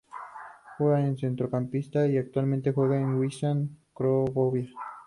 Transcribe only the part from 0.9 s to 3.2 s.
de centrocampista y actualmente juega en el